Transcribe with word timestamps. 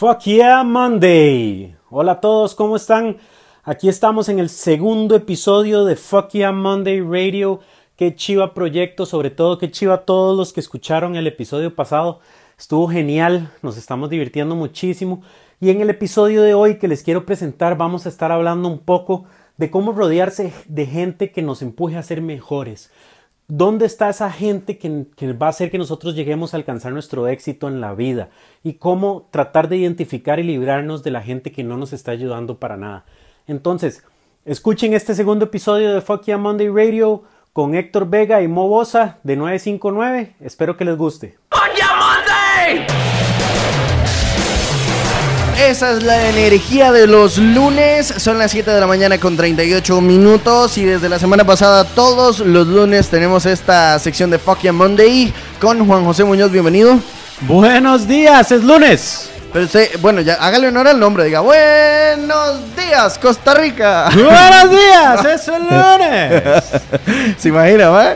Fuck 0.00 0.20
yeah 0.20 0.64
Monday. 0.64 1.76
Hola 1.90 2.12
a 2.12 2.20
todos, 2.22 2.54
¿cómo 2.54 2.76
están? 2.76 3.18
Aquí 3.64 3.86
estamos 3.86 4.30
en 4.30 4.38
el 4.38 4.48
segundo 4.48 5.14
episodio 5.14 5.84
de 5.84 5.94
Fuck 5.94 6.30
yeah 6.30 6.52
Monday 6.52 7.02
Radio. 7.02 7.60
Qué 7.96 8.14
chiva 8.14 8.54
proyecto, 8.54 9.04
sobre 9.04 9.28
todo 9.28 9.58
qué 9.58 9.70
chiva 9.70 10.06
todos 10.06 10.34
los 10.38 10.54
que 10.54 10.60
escucharon 10.60 11.16
el 11.16 11.26
episodio 11.26 11.74
pasado. 11.74 12.20
Estuvo 12.58 12.88
genial, 12.88 13.52
nos 13.60 13.76
estamos 13.76 14.08
divirtiendo 14.08 14.56
muchísimo. 14.56 15.22
Y 15.60 15.68
en 15.68 15.82
el 15.82 15.90
episodio 15.90 16.40
de 16.40 16.54
hoy 16.54 16.78
que 16.78 16.88
les 16.88 17.02
quiero 17.02 17.26
presentar 17.26 17.76
vamos 17.76 18.06
a 18.06 18.08
estar 18.08 18.32
hablando 18.32 18.70
un 18.70 18.78
poco 18.78 19.26
de 19.58 19.70
cómo 19.70 19.92
rodearse 19.92 20.54
de 20.64 20.86
gente 20.86 21.30
que 21.30 21.42
nos 21.42 21.60
empuje 21.60 21.98
a 21.98 22.02
ser 22.02 22.22
mejores. 22.22 22.90
¿Dónde 23.52 23.84
está 23.84 24.08
esa 24.08 24.30
gente 24.30 24.78
que, 24.78 25.32
va 25.32 25.46
a 25.46 25.50
hacer 25.50 25.72
que 25.72 25.78
nosotros 25.78 26.14
lleguemos 26.14 26.54
a 26.54 26.56
alcanzar 26.56 26.92
nuestro 26.92 27.26
éxito 27.26 27.66
en 27.66 27.80
la 27.80 27.94
vida? 27.94 28.28
Y 28.62 28.74
cómo 28.74 29.26
tratar 29.32 29.68
de 29.68 29.76
identificar 29.76 30.38
y 30.38 30.44
librarnos 30.44 31.02
de 31.02 31.10
la 31.10 31.20
gente 31.20 31.50
que 31.50 31.64
no 31.64 31.76
nos 31.76 31.92
está 31.92 32.12
ayudando 32.12 32.60
para 32.60 32.76
nada. 32.76 33.04
Entonces, 33.48 34.04
escuchen 34.44 34.92
este 34.94 35.16
segundo 35.16 35.46
episodio 35.46 35.92
de 35.92 36.00
Fuck 36.00 36.26
Yeah 36.26 36.38
Monday 36.38 36.68
Radio 36.68 37.24
con 37.52 37.74
Héctor 37.74 38.08
Vega 38.08 38.40
y 38.40 38.46
Mo 38.46 38.68
Bosa 38.68 39.18
de 39.24 39.34
959. 39.34 40.36
Espero 40.38 40.76
que 40.76 40.84
les 40.84 40.96
guste. 40.96 41.36
¡Fuck 41.50 41.74
Yeah 41.76 42.86
Monday! 42.86 43.09
Esa 45.68 45.92
es 45.92 46.02
la 46.02 46.30
energía 46.30 46.90
de 46.90 47.06
los 47.06 47.36
lunes. 47.36 48.06
Son 48.16 48.38
las 48.38 48.50
7 48.50 48.70
de 48.70 48.80
la 48.80 48.86
mañana 48.86 49.18
con 49.18 49.36
38 49.36 50.00
minutos. 50.00 50.78
Y 50.78 50.86
desde 50.86 51.08
la 51.10 51.18
semana 51.18 51.44
pasada, 51.44 51.84
todos 51.84 52.40
los 52.40 52.66
lunes 52.66 53.08
tenemos 53.08 53.44
esta 53.44 53.98
sección 53.98 54.30
de 54.30 54.38
Fuck 54.38 54.62
Yeah 54.62 54.72
Monday 54.72 55.32
con 55.60 55.86
Juan 55.86 56.04
José 56.06 56.24
Muñoz. 56.24 56.50
Bienvenido. 56.50 56.98
Buenos 57.42 58.08
días, 58.08 58.50
es 58.50 58.64
lunes. 58.64 59.30
Pero 59.52 59.68
bueno, 60.00 60.22
ya 60.22 60.34
hágale 60.34 60.68
honor 60.68 60.88
al 60.88 60.98
nombre. 60.98 61.24
Diga, 61.24 61.40
buenos 61.40 62.74
días, 62.74 63.18
Costa 63.18 63.52
Rica. 63.52 64.08
Buenos 64.14 64.70
días, 64.70 65.24
es 65.26 65.48
el 65.48 65.62
lunes. 65.70 67.36
¿Se 67.38 67.48
imagina, 67.48 67.90
va? 67.90 68.14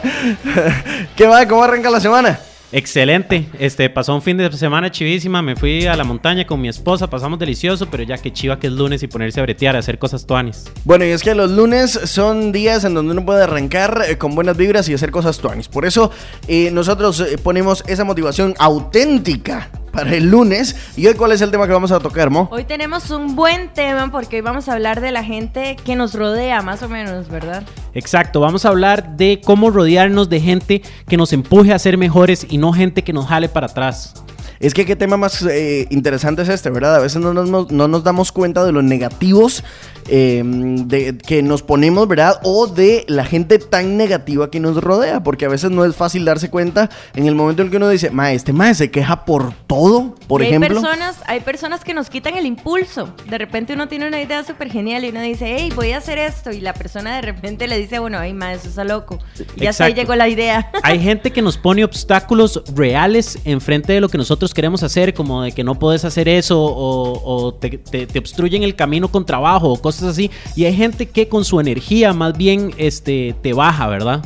¿Qué 1.15 1.27
va? 1.27 1.47
¿Cómo 1.47 1.63
arranca 1.63 1.91
la 1.91 2.01
semana? 2.01 2.39
Excelente. 2.77 3.47
Este, 3.61 3.89
pasó 3.89 4.17
un 4.17 4.21
fin 4.21 4.37
de 4.37 4.51
semana 4.51 4.91
chivísima. 4.91 5.43
Me 5.43 5.55
fui 5.55 5.87
a 5.87 5.95
la 5.95 6.03
montaña 6.03 6.45
con 6.45 6.61
mi 6.61 6.67
esposa. 6.67 7.09
Pasamos 7.09 7.39
delicioso, 7.39 7.87
pero 7.89 8.03
ya 8.03 8.19
que 8.19 8.33
chiva 8.33 8.59
que 8.59 8.67
es 8.67 8.73
lunes 8.73 9.01
y 9.05 9.07
ponerse 9.07 9.39
a 9.39 9.45
bretear, 9.45 9.77
a 9.77 9.79
hacer 9.79 9.97
cosas 9.97 10.27
tuanis. 10.27 10.65
Bueno, 10.83 11.05
y 11.05 11.11
es 11.11 11.23
que 11.23 11.37
los 11.37 11.53
lunes 11.53 11.93
son 11.93 12.51
días 12.51 12.83
en 12.83 12.95
donde 12.95 13.13
uno 13.13 13.25
puede 13.25 13.45
arrancar 13.45 14.03
eh, 14.09 14.19
con 14.19 14.35
buenas 14.35 14.57
vibras 14.57 14.89
y 14.89 14.95
hacer 14.95 15.13
cosas 15.13 15.39
tuanis. 15.39 15.69
Por 15.69 15.87
eso 15.87 16.11
eh, 16.49 16.73
nosotros 16.73 17.21
eh, 17.21 17.39
ponemos 17.39 17.85
esa 17.87 18.03
motivación 18.03 18.55
auténtica 18.59 19.71
para 19.95 20.15
el 20.15 20.29
lunes. 20.29 20.77
¿Y 20.97 21.07
hoy 21.07 21.15
cuál 21.15 21.33
es 21.33 21.41
el 21.41 21.51
tema 21.51 21.67
que 21.67 21.73
vamos 21.73 21.93
a 21.93 22.01
tocar, 22.01 22.29
Mo? 22.29 22.49
Hoy 22.51 22.65
tenemos 22.65 23.11
un 23.11 23.37
buen 23.37 23.69
tema 23.73 24.11
porque 24.11 24.37
hoy 24.37 24.43
vamos 24.43 24.69
a 24.69 24.75
hablar 24.75 25.01
de 25.01 25.13
la 25.13 25.23
gente 25.23 25.77
que 25.85 25.97
nos 25.97 26.15
rodea, 26.15 26.61
más 26.63 26.83
o 26.83 26.89
menos, 26.89 27.29
¿verdad? 27.29 27.63
Exacto, 27.95 28.41
vamos 28.41 28.65
a 28.65 28.69
hablar 28.71 29.17
de 29.17 29.41
cómo 29.43 29.71
rodearnos 29.71 30.29
de 30.29 30.41
gente 30.41 30.83
que 31.09 31.17
nos 31.17 31.33
empuje 31.33 31.73
a 31.73 31.79
ser 31.79 31.97
mejores 31.97 32.47
y 32.51 32.59
no 32.59 32.73
gente 32.73 33.03
que 33.03 33.13
nos 33.13 33.27
jale 33.27 33.49
para 33.49 33.69
atrás. 33.69 34.25
Es 34.61 34.75
que 34.75 34.87
qué 34.87 34.97
tema 34.97 35.17
más 35.17 35.43
eh, 35.43 35.87
interesante 35.91 36.43
es 36.43 36.49
este, 36.49 36.71
¿verdad? 36.71 36.97
A 36.97 37.01
veces 37.01 37.21
no 37.21 37.35
nos, 37.35 37.71
no 37.71 37.89
nos 37.89 38.05
damos 38.05 38.33
cuenta 38.33 38.65
de 38.65 38.73
los 38.73 38.85
negativos 38.85 39.65
Em, 40.09 40.87
de, 40.87 41.17
que 41.17 41.43
nos 41.43 41.63
ponemos, 41.63 42.07
¿verdad? 42.07 42.39
O 42.43 42.67
de 42.67 43.05
la 43.09 43.25
gente 43.25 43.59
tan 43.59 43.97
negativa 43.97 44.51
que 44.51 44.61
nos 44.61 44.77
rodea, 44.77 45.23
porque 45.23 45.47
a 45.47 45.49
veces 45.49 45.71
no 45.71 45.85
es 45.85 45.97
fácil 45.97 46.27
darse 46.27 46.51
cuenta 46.51 46.91
en 47.15 47.27
el 47.27 47.35
momento 47.35 47.63
en 47.63 47.71
que 47.71 47.79
uno 47.79 47.89
dice, 47.89 48.11
ma, 48.11 48.33
este 48.33 48.53
ma 48.53 48.75
se 48.75 48.91
queja 48.91 49.25
por 49.25 49.55
todo, 49.67 50.15
por 50.29 50.43
ejemplo. 50.43 50.69
Hay 50.69 50.75
personas, 50.75 51.17
hay 51.27 51.41
personas 51.41 51.85
que 51.85 51.95
nos 51.95 52.11
quitan 52.11 52.37
el 52.37 52.45
impulso. 52.45 53.15
De 53.31 53.39
repente 53.39 53.73
uno 53.73 53.89
tiene 53.89 54.07
una 54.07 54.21
idea 54.21 54.45
súper 54.45 54.71
genial 54.71 55.05
y 55.05 55.09
uno 55.09 55.23
dice, 55.23 55.57
hey, 55.59 55.73
voy 55.75 55.93
a 55.93 55.99
hacer 55.99 56.19
esto. 56.19 56.51
Y 56.51 56.61
la 56.61 56.75
persona 56.75 57.17
de 57.17 57.23
repente 57.23 57.67
le 57.67 57.79
dice, 57.79 57.99
bueno, 57.99 58.19
ay, 58.19 58.35
ma, 58.35 58.53
eso 58.53 58.69
está 58.69 58.85
loco. 58.85 59.19
Y 59.57 59.67
hasta 59.67 59.85
ahí 59.87 59.95
llegó 59.95 60.15
la 60.15 60.29
idea. 60.29 60.71
Hay 60.83 61.01
gente 61.01 61.33
que 61.33 61.41
nos 61.41 61.57
pone 61.57 61.83
obstáculos 61.83 62.63
reales 62.75 63.39
enfrente 63.47 63.95
de 63.95 64.01
lo 64.03 64.11
que 64.11 64.19
nosotros 64.19 64.44
queremos 64.53 64.83
hacer, 64.83 65.15
como 65.15 65.43
de 65.43 65.53
que 65.53 65.65
no 65.65 65.79
puedes 65.79 66.05
hacer 66.05 66.29
eso 66.29 66.61
o, 66.61 67.55
te, 67.55 67.81
obstruyen 68.19 68.63
el 68.63 68.75
camino 68.75 69.09
con 69.09 69.25
trabajo 69.25 69.73
o 69.73 69.81
cosas 69.81 70.11
así. 70.11 70.31
Y 70.57 70.65
hay 70.65 70.75
gente 70.75 71.07
que 71.07 71.29
con 71.29 71.45
su 71.45 71.61
energía 71.61 72.13
más 72.13 72.37
bien 72.37 72.75
este, 72.77 73.35
te 73.41 73.53
baja, 73.53 73.87
¿verdad? 73.87 74.23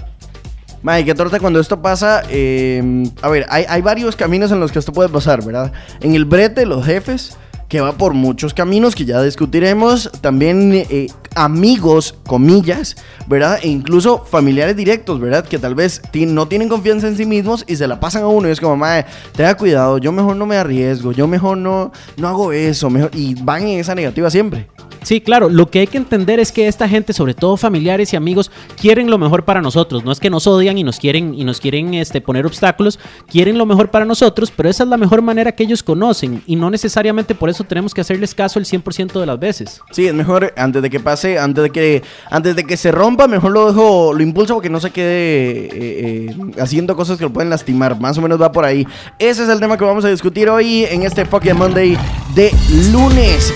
Mae, 0.82 1.04
qué 1.04 1.14
torta 1.14 1.38
cuando 1.38 1.60
esto 1.60 1.82
pasa. 1.82 2.22
Eh, 2.30 3.04
a 3.20 3.28
ver, 3.28 3.46
hay, 3.48 3.64
hay, 3.68 3.82
varios 3.82 4.16
caminos 4.16 4.50
en 4.52 4.60
los 4.60 4.72
que 4.72 4.78
esto 4.78 4.92
puede 4.92 5.08
pasar, 5.08 5.44
¿verdad? 5.44 5.72
En 6.00 6.14
el 6.14 6.24
brete, 6.24 6.66
los 6.66 6.84
jefes, 6.84 7.36
que 7.68 7.80
va 7.80 7.92
por 7.92 8.14
muchos 8.14 8.54
caminos 8.54 8.94
que 8.94 9.04
ya 9.04 9.22
discutiremos. 9.22 10.10
También 10.20 10.72
eh, 10.72 11.08
amigos, 11.34 12.14
comillas, 12.26 12.96
¿verdad? 13.26 13.58
E 13.62 13.68
incluso 13.68 14.24
familiares 14.24 14.76
directos, 14.76 15.20
¿verdad? 15.20 15.46
Que 15.46 15.58
tal 15.58 15.74
vez 15.74 16.02
no 16.12 16.48
tienen 16.48 16.68
confianza 16.68 17.08
en 17.08 17.16
sí 17.16 17.26
mismos 17.26 17.64
y 17.66 17.76
se 17.76 17.86
la 17.86 18.00
pasan 18.00 18.22
a 18.22 18.28
uno 18.28 18.48
y 18.48 18.52
es 18.52 18.60
como, 18.60 18.76
madre, 18.76 19.06
tenga 19.32 19.56
cuidado, 19.56 19.98
yo 19.98 20.12
mejor 20.12 20.36
no 20.36 20.46
me 20.46 20.56
arriesgo, 20.56 21.12
yo 21.12 21.26
mejor 21.26 21.58
no, 21.58 21.92
no 22.16 22.28
hago 22.28 22.52
eso, 22.52 22.90
mejor, 22.90 23.10
y 23.14 23.34
van 23.42 23.62
en 23.62 23.80
esa 23.80 23.94
negativa 23.94 24.30
siempre. 24.30 24.68
Sí, 25.02 25.20
claro, 25.20 25.48
lo 25.48 25.70
que 25.70 25.80
hay 25.80 25.86
que 25.86 25.96
entender 25.98 26.40
es 26.40 26.52
que 26.52 26.68
esta 26.68 26.88
gente, 26.88 27.12
sobre 27.12 27.34
todo 27.34 27.56
familiares 27.56 28.12
y 28.12 28.16
amigos, 28.16 28.50
quieren 28.78 29.10
lo 29.10 29.18
mejor 29.18 29.44
para 29.44 29.62
nosotros. 29.62 30.04
No 30.04 30.12
es 30.12 30.20
que 30.20 30.30
nos 30.30 30.46
odian 30.46 30.76
y 30.76 30.84
nos 30.84 30.98
quieren 30.98 31.34
y 31.34 31.44
nos 31.44 31.60
quieren 31.60 31.94
este, 31.94 32.20
poner 32.20 32.46
obstáculos, 32.46 32.98
quieren 33.26 33.58
lo 33.58 33.66
mejor 33.66 33.90
para 33.90 34.04
nosotros, 34.04 34.52
pero 34.54 34.68
esa 34.68 34.84
es 34.84 34.90
la 34.90 34.96
mejor 34.96 35.22
manera 35.22 35.52
que 35.52 35.62
ellos 35.62 35.82
conocen 35.82 36.42
y 36.46 36.56
no 36.56 36.70
necesariamente 36.70 37.34
por 37.34 37.48
eso 37.48 37.64
tenemos 37.64 37.94
que 37.94 38.00
hacerles 38.00 38.34
caso 38.34 38.58
el 38.58 38.66
100% 38.66 39.18
de 39.18 39.26
las 39.26 39.38
veces. 39.38 39.80
Sí, 39.92 40.06
es 40.06 40.14
mejor 40.14 40.52
antes 40.56 40.82
de 40.82 40.90
que 40.90 41.00
pase, 41.00 41.17
antes 41.24 41.64
de 41.64 41.70
que 41.70 42.02
antes 42.30 42.56
de 42.56 42.64
que 42.64 42.76
se 42.76 42.92
rompa, 42.92 43.26
mejor 43.26 43.52
lo 43.52 43.66
dejo, 43.68 44.12
lo 44.12 44.22
impulso 44.22 44.54
porque 44.54 44.70
no 44.70 44.80
se 44.80 44.90
quede 44.90 45.66
eh, 45.66 45.70
eh, 45.72 46.36
haciendo 46.60 46.96
cosas 46.96 47.18
que 47.18 47.24
lo 47.24 47.32
pueden 47.32 47.50
lastimar. 47.50 47.98
Más 48.00 48.16
o 48.18 48.22
menos 48.22 48.40
va 48.40 48.52
por 48.52 48.64
ahí. 48.64 48.86
Ese 49.18 49.42
es 49.42 49.48
el 49.48 49.60
tema 49.60 49.76
que 49.76 49.84
vamos 49.84 50.04
a 50.04 50.08
discutir 50.08 50.48
hoy 50.48 50.84
en 50.84 51.02
este 51.02 51.24
Fucking 51.24 51.56
Monday 51.56 51.98
de 52.34 52.52
lunes. 52.92 53.52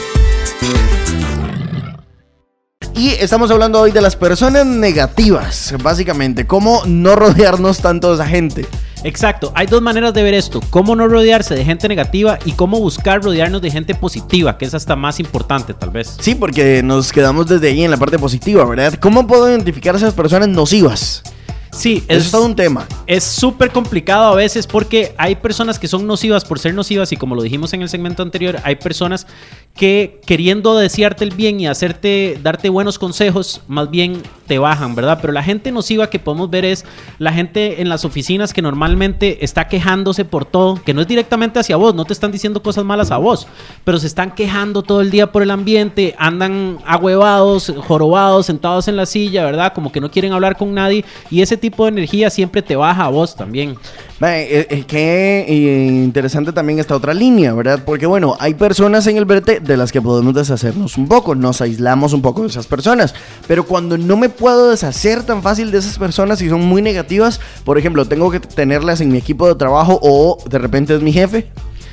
Y 2.94 3.10
estamos 3.10 3.50
hablando 3.50 3.80
hoy 3.80 3.90
de 3.90 4.00
las 4.00 4.16
personas 4.16 4.66
negativas, 4.66 5.74
básicamente, 5.82 6.46
cómo 6.46 6.82
no 6.86 7.16
rodearnos 7.16 7.80
tanto 7.80 8.08
de 8.10 8.14
esa 8.14 8.26
gente. 8.26 8.66
Exacto, 9.04 9.52
hay 9.54 9.66
dos 9.66 9.82
maneras 9.82 10.14
de 10.14 10.22
ver 10.22 10.34
esto, 10.34 10.60
cómo 10.70 10.94
no 10.94 11.08
rodearse 11.08 11.54
de 11.54 11.64
gente 11.64 11.88
negativa 11.88 12.38
y 12.44 12.52
cómo 12.52 12.78
buscar 12.78 13.22
rodearnos 13.22 13.60
de 13.60 13.70
gente 13.70 13.94
positiva, 13.94 14.58
que 14.58 14.64
es 14.64 14.74
hasta 14.74 14.94
más 14.96 15.18
importante 15.18 15.74
tal 15.74 15.90
vez. 15.90 16.16
Sí, 16.20 16.34
porque 16.34 16.82
nos 16.82 17.12
quedamos 17.12 17.46
desde 17.46 17.68
ahí 17.68 17.82
en 17.82 17.90
la 17.90 17.96
parte 17.96 18.18
positiva, 18.18 18.64
¿verdad? 18.64 18.94
¿Cómo 19.00 19.26
puedo 19.26 19.48
identificar 19.48 19.94
a 19.94 19.98
esas 19.98 20.14
personas 20.14 20.48
nocivas? 20.48 21.22
Sí, 21.72 22.04
es, 22.06 22.30
todo 22.30 22.44
un 22.44 22.54
tema. 22.54 22.86
Es 23.06 23.24
súper 23.24 23.70
complicado 23.70 24.30
a 24.32 24.36
veces 24.36 24.66
porque 24.66 25.14
hay 25.16 25.36
personas 25.36 25.78
que 25.78 25.88
son 25.88 26.06
nocivas 26.06 26.44
por 26.44 26.58
ser 26.58 26.74
nocivas 26.74 27.12
y 27.12 27.16
como 27.16 27.34
lo 27.34 27.42
dijimos 27.42 27.72
en 27.72 27.80
el 27.80 27.88
segmento 27.88 28.22
anterior, 28.22 28.58
hay 28.62 28.76
personas 28.76 29.26
que 29.74 30.20
queriendo 30.26 30.76
desearte 30.76 31.24
el 31.24 31.30
bien 31.30 31.58
y 31.60 31.66
hacerte, 31.66 32.38
darte 32.42 32.68
buenos 32.68 32.98
consejos, 32.98 33.62
más 33.68 33.90
bien 33.90 34.22
te 34.46 34.58
bajan, 34.58 34.94
¿verdad? 34.94 35.18
Pero 35.22 35.32
la 35.32 35.42
gente 35.42 35.72
nociva 35.72 36.10
que 36.10 36.18
podemos 36.18 36.50
ver 36.50 36.66
es 36.66 36.84
la 37.18 37.32
gente 37.32 37.80
en 37.80 37.88
las 37.88 38.04
oficinas 38.04 38.52
que 38.52 38.60
normalmente 38.60 39.42
está 39.42 39.68
quejándose 39.68 40.26
por 40.26 40.44
todo, 40.44 40.74
que 40.74 40.92
no 40.92 41.00
es 41.00 41.08
directamente 41.08 41.58
hacia 41.58 41.76
vos, 41.76 41.94
no 41.94 42.04
te 42.04 42.12
están 42.12 42.32
diciendo 42.32 42.62
cosas 42.62 42.84
malas 42.84 43.10
a 43.10 43.16
vos, 43.16 43.46
pero 43.84 43.98
se 43.98 44.06
están 44.06 44.34
quejando 44.34 44.82
todo 44.82 45.00
el 45.00 45.10
día 45.10 45.32
por 45.32 45.42
el 45.42 45.50
ambiente, 45.50 46.14
andan 46.18 46.78
ahuevados, 46.84 47.72
jorobados, 47.78 48.44
sentados 48.44 48.88
en 48.88 48.96
la 48.96 49.06
silla, 49.06 49.46
¿verdad? 49.46 49.72
Como 49.72 49.90
que 49.90 50.02
no 50.02 50.10
quieren 50.10 50.34
hablar 50.34 50.58
con 50.58 50.74
nadie 50.74 51.02
y 51.30 51.40
ese 51.40 51.61
tipo 51.62 51.84
de 51.84 51.90
energía 51.90 52.28
siempre 52.28 52.60
te 52.60 52.74
baja 52.74 53.04
a 53.04 53.08
vos 53.08 53.36
también. 53.36 53.78
Es 54.20 54.66
eh, 54.70 54.84
que 54.86 55.46
interesante 55.48 56.52
también 56.52 56.78
esta 56.78 56.94
otra 56.94 57.14
línea, 57.14 57.54
¿verdad? 57.54 57.82
Porque 57.84 58.04
bueno, 58.06 58.36
hay 58.38 58.54
personas 58.54 59.06
en 59.06 59.16
el 59.16 59.24
verte 59.24 59.60
de 59.60 59.76
las 59.76 59.90
que 59.90 60.02
podemos 60.02 60.34
deshacernos 60.34 60.98
un 60.98 61.08
poco, 61.08 61.34
nos 61.34 61.60
aislamos 61.60 62.12
un 62.12 62.20
poco 62.20 62.42
de 62.42 62.48
esas 62.48 62.66
personas, 62.66 63.14
pero 63.48 63.64
cuando 63.64 63.96
no 63.96 64.16
me 64.16 64.28
puedo 64.28 64.70
deshacer 64.70 65.22
tan 65.22 65.42
fácil 65.42 65.70
de 65.70 65.78
esas 65.78 65.98
personas 65.98 66.42
y 66.42 66.48
son 66.48 66.62
muy 66.62 66.82
negativas, 66.82 67.40
por 67.64 67.78
ejemplo, 67.78 68.04
tengo 68.04 68.30
que 68.30 68.40
tenerlas 68.40 69.00
en 69.00 69.10
mi 69.10 69.18
equipo 69.18 69.48
de 69.48 69.54
trabajo 69.54 69.98
o 70.02 70.38
de 70.48 70.58
repente 70.58 70.94
es 70.94 71.00
mi 71.00 71.12
jefe, 71.12 71.50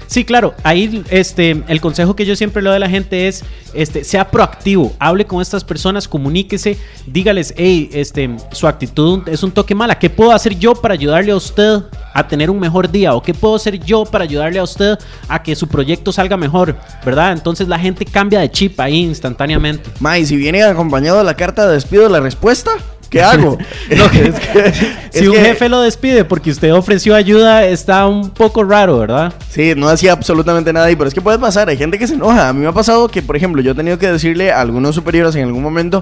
Sí, 0.09 0.25
claro. 0.25 0.55
Ahí 0.63 1.03
este, 1.11 1.63
el 1.67 1.79
consejo 1.79 2.15
que 2.15 2.25
yo 2.25 2.35
siempre 2.35 2.63
le 2.63 2.69
doy 2.69 2.77
a 2.77 2.79
la 2.79 2.89
gente 2.89 3.27
es, 3.27 3.43
este, 3.75 4.03
sea 4.03 4.31
proactivo, 4.31 4.91
hable 4.97 5.25
con 5.25 5.39
estas 5.39 5.63
personas, 5.63 6.07
comuníquese, 6.07 6.79
dígales, 7.05 7.53
hey, 7.55 7.91
este, 7.93 8.35
su 8.51 8.67
actitud 8.67 9.27
es 9.27 9.43
un 9.43 9.51
toque 9.51 9.75
mala. 9.75 9.99
¿Qué 9.99 10.09
puedo 10.09 10.31
hacer 10.31 10.57
yo 10.57 10.73
para 10.73 10.95
ayudarle 10.95 11.31
a 11.31 11.35
usted 11.35 11.83
a 12.11 12.27
tener 12.27 12.49
un 12.49 12.59
mejor 12.59 12.89
día? 12.89 13.13
¿O 13.13 13.21
qué 13.21 13.35
puedo 13.35 13.53
hacer 13.53 13.79
yo 13.79 14.03
para 14.03 14.23
ayudarle 14.23 14.57
a 14.57 14.63
usted 14.63 14.97
a 15.27 15.43
que 15.43 15.55
su 15.55 15.67
proyecto 15.67 16.11
salga 16.11 16.37
mejor? 16.37 16.75
¿Verdad? 17.05 17.31
Entonces 17.33 17.67
la 17.67 17.77
gente 17.77 18.03
cambia 18.03 18.39
de 18.39 18.49
chip 18.49 18.79
ahí 18.79 19.03
instantáneamente. 19.03 19.91
Ma, 19.99 20.17
y 20.17 20.25
si 20.25 20.35
viene 20.37 20.63
acompañado 20.63 21.19
de 21.19 21.23
la 21.23 21.35
carta 21.35 21.67
de 21.67 21.73
despido 21.73 22.05
de 22.05 22.09
la 22.09 22.19
respuesta, 22.19 22.71
¿Qué 23.09 23.21
hago? 23.21 23.57
si 25.11 25.27
un 25.27 25.35
jefe 25.35 25.67
lo 25.67 25.81
despide 25.81 26.25
porque 26.25 26.51
usted 26.51 26.73
ofreció 26.73 27.15
ayuda, 27.15 27.65
está 27.65 28.05
un 28.07 28.29
poco 28.29 28.63
raro, 28.63 28.99
¿verdad? 28.99 29.33
Sí, 29.49 29.73
no 29.75 29.89
hacía 29.89 30.13
absolutamente 30.13 30.71
nada 30.71 30.85
ahí, 30.85 30.95
pero 30.95 31.07
es 31.07 31.13
que 31.13 31.21
puede 31.21 31.39
pasar, 31.39 31.69
hay 31.69 31.77
gente 31.77 31.97
que 31.97 32.07
se 32.07 32.13
enoja. 32.13 32.49
A 32.49 32.53
mí 32.53 32.61
me 32.61 32.67
ha 32.67 32.73
pasado 32.73 33.07
que, 33.07 33.21
por 33.21 33.35
ejemplo, 33.35 33.61
yo 33.61 33.71
he 33.71 33.75
tenido 33.75 33.97
que 33.97 34.11
decirle 34.11 34.51
a 34.51 34.61
algunos 34.61 34.95
superiores 34.95 35.35
en 35.35 35.45
algún 35.45 35.63
momento, 35.63 36.01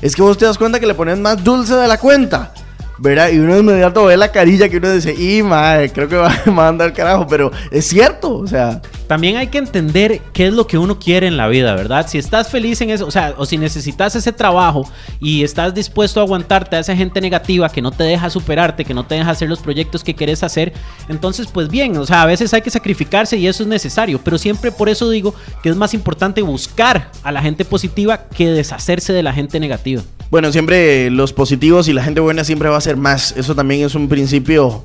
es 0.00 0.16
que 0.16 0.22
vos 0.22 0.38
te 0.38 0.46
das 0.46 0.58
cuenta 0.58 0.80
que 0.80 0.86
le 0.86 0.94
pones 0.94 1.18
más 1.18 1.42
dulce 1.42 1.74
de 1.74 1.88
la 1.88 1.98
cuenta. 1.98 2.52
¿verdad? 2.98 3.30
Y 3.30 3.38
uno 3.38 3.54
de 3.54 3.60
inmediato 3.60 4.06
ve 4.06 4.16
la 4.16 4.32
carilla 4.32 4.68
que 4.68 4.78
uno 4.78 4.90
dice, 4.90 5.14
y 5.14 5.42
madre, 5.42 5.90
creo 5.90 6.08
que 6.08 6.16
va 6.16 6.32
a 6.46 6.50
mandar 6.50 6.88
al 6.88 6.94
carajo, 6.94 7.26
pero 7.26 7.52
es 7.70 7.86
cierto, 7.86 8.38
o 8.38 8.46
sea. 8.46 8.80
También 9.06 9.36
hay 9.36 9.48
que 9.48 9.58
entender 9.58 10.20
qué 10.32 10.48
es 10.48 10.52
lo 10.52 10.66
que 10.66 10.78
uno 10.78 10.98
quiere 10.98 11.26
en 11.26 11.36
la 11.36 11.46
vida, 11.48 11.74
¿verdad? 11.74 12.06
Si 12.08 12.18
estás 12.18 12.48
feliz 12.50 12.80
en 12.80 12.90
eso, 12.90 13.06
o 13.06 13.10
sea, 13.10 13.34
o 13.36 13.46
si 13.46 13.56
necesitas 13.56 14.16
ese 14.16 14.32
trabajo 14.32 14.88
y 15.20 15.44
estás 15.44 15.74
dispuesto 15.74 16.20
a 16.20 16.24
aguantarte 16.24 16.76
a 16.76 16.80
esa 16.80 16.96
gente 16.96 17.20
negativa 17.20 17.68
que 17.68 17.82
no 17.82 17.92
te 17.92 18.04
deja 18.04 18.28
superarte, 18.30 18.84
que 18.84 18.94
no 18.94 19.06
te 19.06 19.14
deja 19.14 19.30
hacer 19.30 19.48
los 19.48 19.60
proyectos 19.60 20.02
que 20.02 20.14
quieres 20.14 20.42
hacer, 20.42 20.72
entonces 21.08 21.46
pues 21.46 21.68
bien, 21.68 21.96
o 21.96 22.06
sea, 22.06 22.22
a 22.22 22.26
veces 22.26 22.52
hay 22.52 22.62
que 22.62 22.70
sacrificarse 22.70 23.36
y 23.36 23.46
eso 23.46 23.62
es 23.62 23.68
necesario, 23.68 24.20
pero 24.22 24.38
siempre 24.38 24.72
por 24.72 24.88
eso 24.88 25.08
digo 25.10 25.34
que 25.62 25.68
es 25.68 25.76
más 25.76 25.94
importante 25.94 26.42
buscar 26.42 27.10
a 27.22 27.30
la 27.30 27.42
gente 27.42 27.64
positiva 27.64 28.28
que 28.28 28.48
deshacerse 28.48 29.12
de 29.12 29.22
la 29.22 29.32
gente 29.32 29.60
negativa. 29.60 30.02
Bueno, 30.30 30.50
siempre 30.50 31.08
los 31.10 31.32
positivos 31.32 31.86
y 31.86 31.92
la 31.92 32.02
gente 32.02 32.20
buena 32.20 32.42
siempre 32.42 32.68
va 32.68 32.76
a 32.76 32.80
ser 32.80 32.96
más. 32.96 33.32
Eso 33.36 33.54
también 33.54 33.86
es 33.86 33.94
un 33.94 34.08
principio 34.08 34.84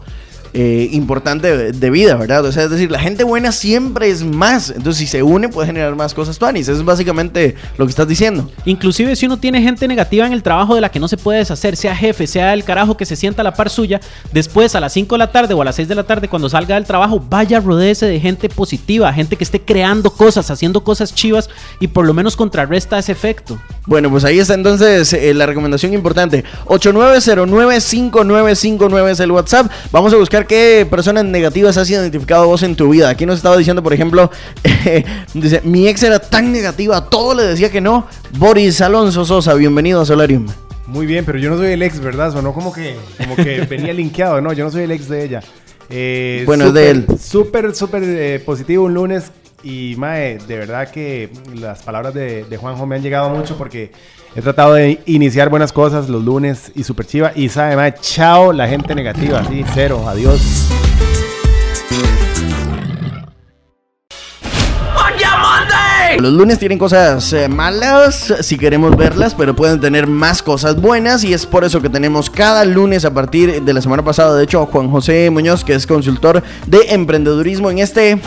eh, 0.53 0.89
importante 0.92 1.71
de, 1.71 1.89
vida, 1.89 2.15
¿verdad? 2.15 2.45
O 2.45 2.51
sea, 2.51 2.63
es 2.63 2.69
decir, 2.69 2.92
la 2.92 3.00
gente 3.00 3.24
buena 3.24 3.51
siempre 3.51 4.09
es 4.09 4.24
más. 4.24 4.69
Entonces, 4.69 4.98
si 4.98 5.07
se 5.07 5.24
une, 5.24 5.50
puede 5.50 5.68
generar 5.68 5.95
más 5.95 6.13
cosas 6.13 6.38
tuanis. 6.38 6.68
Eso 6.68 6.80
es 6.80 6.86
básicamente 6.86 7.56
lo 7.77 7.86
que 7.86 7.89
estás 7.89 8.07
diciendo. 8.07 8.50
Inclusive 8.65 9.15
si 9.15 9.25
uno 9.25 9.38
tiene 9.38 9.62
gente 9.62 9.88
negativa 9.88 10.25
en 10.25 10.33
el 10.33 10.44
trabajo 10.44 10.75
de 10.75 10.81
la 10.81 10.89
que 10.89 11.00
no 11.00 11.07
se 11.07 11.18
puede 11.18 11.39
deshacer, 11.39 11.77
sea 11.77 11.95
jefe, 11.95 12.27
sea 12.27 12.53
el 12.53 12.63
carajo 12.63 12.98
que 12.98 13.06
se 13.06 13.15
sienta 13.15 13.42
a 13.42 13.44
la 13.44 13.53
par 13.53 13.69
suya, 13.69 14.00
después 14.33 14.75
a 14.75 14.80
las 14.80 14.94
5 14.94 15.15
de 15.15 15.19
la 15.19 15.31
tarde 15.31 15.53
o 15.53 15.62
a 15.62 15.65
las 15.65 15.75
6 15.75 15.88
de 15.88 15.95
la 15.95 16.03
tarde 16.03 16.27
cuando 16.27 16.50
salga 16.50 16.75
del 16.75 16.86
trabajo, 16.86 17.24
vaya 17.30 17.59
rodeese 17.59 18.06
de 18.06 18.19
gente 18.19 18.50
positiva, 18.50 19.12
gente 19.13 19.36
que 19.36 19.44
esté 19.44 19.62
creando 19.62 20.12
cosas, 20.12 20.51
haciendo 20.51 20.83
cosas 20.83 21.15
chivas 21.15 21.50
y 21.80 21.88
por 21.88 22.06
lo 22.06 22.13
menos 22.13 22.36
contrarresta 22.36 23.00
ese 23.00 23.12
efecto. 23.12 23.59
Bueno, 23.86 24.09
pues 24.09 24.24
ahí 24.25 24.39
está 24.39 24.54
entonces 24.54 25.12
eh, 25.13 25.33
la 25.33 25.45
recomendación 25.45 25.94
importante. 25.94 26.44
89095959 26.65 29.09
es 29.09 29.19
el 29.19 29.31
WhatsApp. 29.31 29.69
Vamos 29.92 30.13
a 30.13 30.18
buscar 30.18 30.41
qué 30.46 30.88
personas 30.90 31.26
negativas 31.26 31.78
has 31.78 31.90
identificado 31.90 32.48
vos 32.48 32.64
en 32.64 32.76
tu 32.76 32.90
vida. 32.90 33.10
Aquí 33.10 33.26
nos 33.26 33.38
estaba 33.38 33.58
diciendo, 33.58 33.84
por 33.84 33.94
ejemplo, 33.94 34.32
dice, 35.34 35.62
mi 35.64 35.88
ex 35.88 36.04
era 36.04 36.20
tan 36.20 36.52
negativa, 36.52 37.10
todo 37.10 37.34
le 37.36 37.44
decía 37.44 37.70
que 37.70 37.82
no. 37.82 38.08
Boris 38.38 38.82
Alonso 38.82 39.26
Sosa, 39.26 39.54
bienvenido 39.54 40.02
a 40.02 40.06
Solarium. 40.06 40.48
Muy 40.88 41.06
bien, 41.06 41.24
pero 41.26 41.38
yo 41.38 41.50
no 41.50 41.58
soy 41.58 41.72
el 41.72 41.82
ex, 41.82 42.00
¿verdad? 42.00 42.32
Sonó 42.34 42.54
como 42.54 42.74
que, 42.74 42.96
como 43.18 43.36
que 43.36 43.62
venía 43.70 43.94
linkeado, 43.94 44.42
no, 44.42 44.54
yo 44.54 44.64
no 44.64 44.72
soy 44.72 44.84
el 44.84 44.92
ex 44.92 45.08
de 45.08 45.24
ella. 45.24 45.42
Eh, 45.90 46.44
bueno, 46.46 46.68
es 46.68 46.74
de 46.74 46.90
él. 46.90 47.06
Súper, 47.20 47.76
súper 47.76 48.04
eh, 48.04 48.42
positivo 48.46 48.86
un 48.86 48.94
lunes 48.94 49.32
y, 49.63 49.96
Mae, 49.98 50.38
de 50.38 50.58
verdad 50.58 50.90
que 50.90 51.30
las 51.56 51.84
palabras 51.84 52.13
de, 52.13 52.58
Juanjo 52.60 52.86
me 52.86 52.96
han 52.96 53.02
llegado 53.02 53.30
mucho 53.30 53.58
porque 53.58 53.92
He 54.34 54.42
tratado 54.42 54.75
de 54.75 55.02
iniciar 55.08 55.50
buenas 55.50 55.74
cosas 55.74 56.08
los 56.08 56.24
lunes 56.24 56.72
y 56.74 56.84
super 56.84 57.06
chiva. 57.06 57.34
Y 57.36 57.50
sabe, 57.50 57.75
más, 57.75 58.00
chao 58.00 58.54
la 58.54 58.66
gente 58.66 58.96
negativa. 58.96 59.44
Sí, 59.44 59.66
cero, 59.74 60.06
adiós. 60.08 60.72
Los 66.21 66.33
lunes 66.33 66.59
tienen 66.59 66.77
cosas 66.77 67.33
eh, 67.33 67.47
malas 67.47 68.31
si 68.41 68.56
queremos 68.56 68.95
verlas, 68.95 69.33
pero 69.33 69.56
pueden 69.56 69.81
tener 69.81 70.06
más 70.06 70.44
cosas 70.44 70.79
buenas 70.79 71.23
y 71.23 71.33
es 71.33 71.47
por 71.47 71.63
eso 71.63 71.81
que 71.81 71.89
tenemos 71.89 72.29
cada 72.29 72.63
lunes 72.63 73.06
a 73.06 73.12
partir 73.12 73.63
de 73.63 73.73
la 73.73 73.81
semana 73.81 74.06
pasada, 74.06 74.35
de 74.35 74.44
hecho, 74.44 74.68
Juan 74.68 74.91
José 74.91 75.31
Muñoz, 75.31 75.63
que 75.63 75.73
es 75.73 75.88
consultor 75.88 76.44
de 76.68 76.77
emprendedurismo 76.89 77.71
en 77.71 77.79
este... 77.79 78.19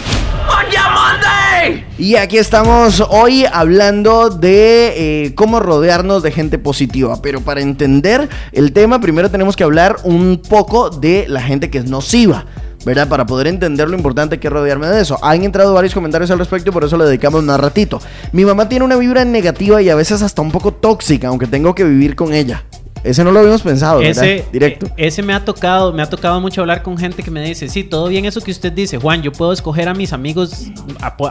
Y 1.97 2.17
aquí 2.17 2.37
estamos 2.37 3.01
hoy 3.09 3.47
hablando 3.51 4.29
de 4.29 5.27
eh, 5.27 5.35
cómo 5.37 5.61
rodearnos 5.61 6.25
de 6.25 6.33
gente 6.33 6.59
positiva. 6.59 7.23
Pero 7.23 7.41
para 7.43 7.61
entender 7.61 8.29
el 8.51 8.73
tema, 8.73 9.01
primero 9.01 9.31
tenemos 9.31 9.55
que 9.55 9.63
hablar 9.63 9.99
un 10.03 10.43
poco 10.47 10.91
de 10.91 11.27
la 11.29 11.41
gente 11.41 11.71
que 11.71 11.79
es 11.79 11.85
nociva. 11.85 12.47
¿Verdad? 12.85 13.09
Para 13.09 13.27
poder 13.27 13.47
entender 13.47 13.89
lo 13.89 13.97
importante 13.97 14.39
que 14.39 14.49
es 14.49 14.53
rodearme 14.53 14.87
de 14.89 15.01
eso. 15.01 15.19
Han 15.23 15.43
entrado 15.45 15.75
varios 15.75 15.95
comentarios 15.95 16.31
al 16.31 16.39
respecto 16.39 16.71
y 16.71 16.73
por 16.73 16.85
eso 16.85 16.97
le 16.97 17.05
dedicamos 17.05 17.43
un 17.43 17.59
ratito. 17.59 18.01
Mi 18.33 18.45
mamá 18.45 18.69
tiene 18.69 18.85
una 18.85 18.97
vibra 18.97 19.25
negativa 19.25 19.81
y 19.83 19.89
a 19.89 19.95
veces 19.95 20.23
hasta 20.23 20.43
un 20.43 20.51
poco 20.51 20.73
tóxica, 20.73 21.29
aunque 21.29 21.47
tengo 21.47 21.75
que 21.75 21.85
vivir 21.85 22.17
con 22.17 22.33
ella. 22.33 22.65
Ese 23.05 23.23
no 23.23 23.33
lo 23.33 23.41
habíamos 23.41 23.61
pensado, 23.61 24.01
ese, 24.01 24.47
Directo. 24.51 24.87
E, 24.97 25.07
ese 25.07 25.23
me 25.23 25.35
ha 25.35 25.45
tocado, 25.45 25.93
me 25.93 26.03
ha 26.03 26.09
tocado 26.09 26.41
mucho 26.41 26.63
hablar 26.63 26.83
con 26.83 26.97
gente 26.97 27.23
que 27.23 27.31
me 27.31 27.45
dice, 27.45 27.69
sí, 27.69 27.85
todo 27.85 28.09
bien 28.09 28.25
eso 28.25 28.41
que 28.41 28.51
usted 28.51 28.73
dice, 28.73 28.97
Juan, 28.97 29.21
yo 29.21 29.31
puedo 29.31 29.53
escoger 29.53 29.91
a 29.91 29.95
mis 29.95 30.15
amigos 30.15 30.69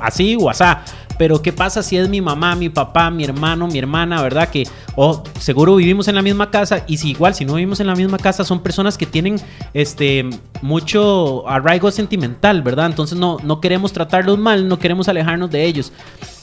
así 0.04 0.38
o 0.40 0.52
asá, 0.52 0.84
pero 1.18 1.42
¿qué 1.42 1.54
pasa 1.54 1.84
si 1.84 1.98
es 1.98 2.10
mi 2.10 2.22
mamá, 2.22 2.56
mi 2.56 2.70
papá, 2.70 3.10
mi 3.12 3.24
hermano, 3.24 3.68
mi 3.68 3.78
hermana, 3.78 4.22
verdad? 4.22 4.50
Que, 4.50 4.68
oh, 4.96 5.24
seguro 5.40 5.76
vivimos 5.76 6.08
en 6.08 6.16
la 6.16 6.22
misma 6.22 6.52
casa 6.52 6.84
y 6.88 6.98
si 6.98 7.12
igual, 7.12 7.36
si 7.36 7.46
no 7.46 7.56
vivimos 7.56 7.80
en 7.80 7.88
la 7.88 7.96
misma 7.96 8.18
casa, 8.18 8.44
son 8.44 8.62
personas 8.62 8.98
que 8.98 9.06
tienen, 9.06 9.40
este, 9.74 10.30
mucho 10.62 11.48
arraigo 11.48 11.92
sentimental, 11.92 12.62
¿verdad? 12.62 12.88
Entonces 12.88 13.18
no, 13.18 13.38
no 13.44 13.60
queremos 13.60 13.94
tratarlos 13.94 14.40
mal, 14.40 14.68
no 14.68 14.80
queremos 14.80 15.08
alejarnos 15.08 15.52
de 15.52 15.66
ellos. 15.66 15.92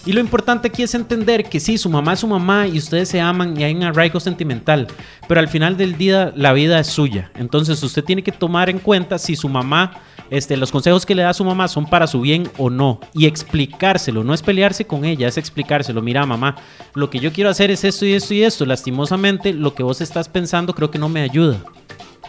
Y 0.06 0.12
lo 0.12 0.20
importante 0.20 0.68
aquí 0.68 0.82
es 0.82 0.94
entender 0.94 1.44
que 1.44 1.60
sí, 1.60 1.76
su 1.76 1.90
mamá 1.90 2.14
es 2.14 2.20
su 2.20 2.26
mamá 2.26 2.66
y 2.66 2.78
ustedes 2.78 3.10
se 3.10 3.20
aman 3.20 3.58
y 3.58 3.64
hay 3.64 3.74
un 3.74 3.82
arraigo 3.82 4.18
sentimental, 4.18 4.86
pero 5.28 5.40
al 5.40 5.48
final 5.48 5.76
del 5.76 5.98
día 5.98 6.32
la 6.34 6.54
vida 6.54 6.80
es 6.80 6.86
suya. 6.86 7.30
Entonces 7.34 7.82
usted 7.82 8.02
tiene 8.02 8.22
que 8.22 8.32
tomar 8.32 8.70
en 8.70 8.78
cuenta 8.78 9.18
si 9.18 9.36
su 9.36 9.48
mamá, 9.50 10.00
este, 10.30 10.56
los 10.56 10.72
consejos 10.72 11.04
que 11.04 11.14
le 11.14 11.22
da 11.22 11.34
su 11.34 11.44
mamá 11.44 11.68
son 11.68 11.84
para 11.84 12.06
su 12.06 12.22
bien 12.22 12.48
o 12.56 12.70
no 12.70 12.98
y 13.12 13.26
explicárselo. 13.26 14.24
No 14.24 14.32
es 14.32 14.40
con 14.86 15.04
ella, 15.04 15.28
es 15.28 15.36
explicárselo. 15.36 16.02
Mira, 16.02 16.26
mamá, 16.26 16.56
lo 16.94 17.10
que 17.10 17.18
yo 17.18 17.32
quiero 17.32 17.50
hacer 17.50 17.70
es 17.70 17.84
esto 17.84 18.04
y 18.06 18.14
esto 18.14 18.34
y 18.34 18.42
esto. 18.42 18.66
Lastimosamente, 18.66 19.52
lo 19.52 19.74
que 19.74 19.82
vos 19.82 20.00
estás 20.00 20.28
pensando 20.28 20.74
creo 20.74 20.90
que 20.90 20.98
no 20.98 21.08
me 21.08 21.22
ayuda. 21.22 21.58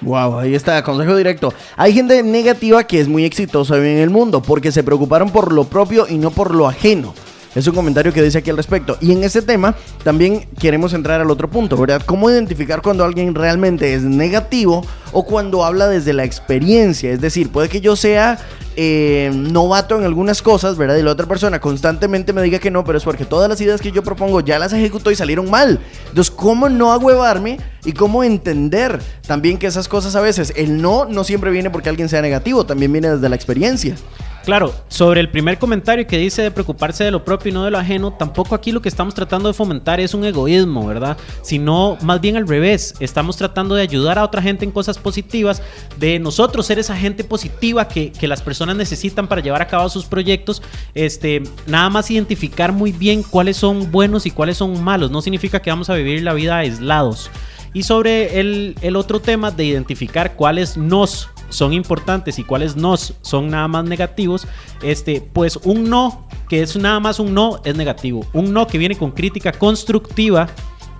Wow, 0.02 0.40
ahí 0.40 0.56
está, 0.56 0.84
consejo 0.84 1.16
directo. 1.16 1.54
Hay 1.78 1.94
gente 1.94 2.24
negativa 2.24 2.84
que 2.84 3.00
es 3.00 3.08
muy 3.08 3.24
exitosa 3.24 3.78
en 3.78 3.98
el 3.98 4.10
mundo 4.10 4.42
porque 4.42 4.72
se 4.72 4.84
preocuparon 4.84 5.30
por 5.30 5.54
lo 5.54 5.66
propio 5.66 6.08
y 6.10 6.18
no 6.18 6.32
por 6.32 6.56
lo 6.56 6.68
ajeno. 6.68 7.14
Es 7.54 7.68
un 7.68 7.76
comentario 7.76 8.14
que 8.14 8.22
dice 8.22 8.38
aquí 8.38 8.50
al 8.50 8.58
respecto. 8.58 8.98
Y 9.02 9.12
en 9.12 9.24
ese 9.24 9.42
tema 9.42 9.76
también 10.04 10.48
queremos 10.58 10.94
entrar 10.94 11.20
al 11.20 11.30
otro 11.30 11.50
punto, 11.50 11.76
¿verdad? 11.76 12.02
¿Cómo 12.06 12.30
identificar 12.30 12.82
cuando 12.82 13.04
alguien 13.04 13.36
realmente 13.36 13.94
es 13.94 14.04
negativo 14.04 14.86
o 15.12 15.26
cuando 15.26 15.66
habla 15.66 15.90
desde 15.90 16.14
la 16.14 16.24
experiencia? 16.24 17.12
Es 17.12 17.20
decir, 17.20 17.52
puede 17.52 17.68
que 17.68 17.82
yo 17.82 17.98
sea 17.98 18.40
eh, 18.78 19.32
novato 19.34 19.98
en 19.98 20.06
algunas 20.06 20.42
cosas, 20.42 20.78
¿verdad? 20.78 20.96
Y 20.96 21.02
la 21.02 21.12
otra 21.12 21.26
persona 21.26 21.60
constantemente 21.60 22.32
me 22.32 22.42
diga 22.42 22.58
que 22.58 22.72
no, 22.72 22.86
pero 22.86 22.98
es 22.98 23.04
porque 23.04 23.26
todas 23.26 23.50
las 23.50 23.60
ideas 23.60 23.82
que 23.82 23.92
yo 23.92 24.02
propongo 24.02 24.40
ya 24.40 24.58
las 24.58 24.72
ejecutó 24.72 25.12
y 25.12 25.16
salieron 25.16 25.50
mal. 25.50 25.82
Entonces, 26.08 26.32
¿cómo 26.34 26.70
no 26.70 26.94
agüevarme 26.94 27.60
y 27.84 27.92
cómo 27.92 28.24
entender 28.24 29.02
también 29.28 29.58
que 29.58 29.68
esas 29.68 29.90
cosas 29.90 30.16
a 30.16 30.22
veces, 30.22 30.54
el 30.56 30.82
no 30.82 31.04
no 31.04 31.26
siempre 31.26 31.52
viene 31.52 31.70
porque 31.70 31.90
alguien 31.90 32.08
sea 32.08 32.22
negativo, 32.22 32.66
también 32.66 32.94
viene 32.94 33.10
desde 33.10 33.28
la 33.28 33.36
experiencia? 33.36 33.96
Claro, 34.44 34.74
sobre 34.88 35.22
el 35.22 35.30
primer 35.30 35.60
comentario 35.60 36.08
que 36.08 36.18
dice 36.18 36.42
de 36.42 36.50
preocuparse 36.50 37.04
de 37.04 37.12
lo 37.12 37.24
propio 37.24 37.52
y 37.52 37.54
no 37.54 37.64
de 37.64 37.70
lo 37.70 37.78
ajeno, 37.78 38.12
tampoco 38.14 38.56
aquí 38.56 38.72
lo 38.72 38.82
que 38.82 38.90
estamos 38.90 39.14
tratando 39.14 39.48
de 39.48 39.54
fomentar 39.54 40.00
es 40.00 40.16
un 40.16 40.26
egoísmo, 40.26 40.88
¿verdad? 40.88 41.16
Sino 41.44 41.96
más 42.02 42.20
bien 42.22 42.38
al 42.38 42.48
revés, 42.48 42.96
estamos 43.00 43.38
tratando 43.38 43.76
de 43.76 43.84
ayudar 43.84 44.18
a 44.18 44.24
otra 44.24 44.42
gente 44.42 44.66
en 44.66 44.72
cosas 44.72 44.98
positivas, 44.98 45.62
de 46.00 46.18
nosotros 46.18 46.66
ser 46.66 46.80
esa 46.80 46.98
gente 46.98 47.24
positiva 47.24 47.88
que, 47.88 48.12
las 48.32 48.42
personas 48.42 48.78
necesitan 48.78 49.28
para 49.28 49.42
llevar 49.42 49.62
a 49.62 49.68
cabo 49.68 49.90
sus 49.90 50.06
proyectos, 50.06 50.62
este, 50.94 51.44
nada 51.68 51.90
más 51.90 52.10
identificar 52.10 52.72
muy 52.72 52.94
bien 52.94 53.24
cuáles 53.24 53.58
son 53.58 53.92
buenos 53.92 54.26
y 54.26 54.32
cuáles 54.32 54.58
son 54.58 54.82
malos, 54.82 55.12
no 55.12 55.22
significa 55.22 55.62
que 55.62 55.70
vamos 55.70 55.90
a 55.90 55.96
vivir 55.96 56.24
la 56.24 56.34
vida 56.34 56.58
aislados. 56.58 57.30
Y 57.74 57.84
sobre 57.84 58.40
el, 58.40 58.76
el 58.82 58.96
otro 58.96 59.20
tema 59.20 59.52
de 59.52 59.66
identificar 59.66 60.36
cuáles 60.36 60.78
nos 60.78 61.30
son 61.52 61.74
importantes 61.74 62.40
y 62.40 62.44
cuáles 62.44 62.76
no 62.76 62.98
son 62.98 63.50
nada 63.50 63.68
más 63.68 63.86
negativos, 63.86 64.48
este, 64.82 65.22
pues 65.22 65.58
un 65.58 65.90
no, 65.90 66.28
que 66.50 66.62
es 66.64 66.76
nada 66.76 67.00
más 67.00 67.20
un 67.20 67.34
no, 67.34 67.62
es 67.64 67.76
negativo. 67.76 68.26
Un 68.34 68.52
no 68.52 68.66
que 68.66 68.78
viene 68.78 68.98
con 68.98 69.12
crítica 69.12 69.52
constructiva 69.52 70.48